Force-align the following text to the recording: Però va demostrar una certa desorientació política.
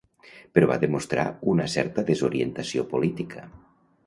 Però 0.57 0.69
va 0.71 0.77
demostrar 0.83 1.25
una 1.53 1.67
certa 1.75 2.05
desorientació 2.09 2.89
política. 2.97 3.47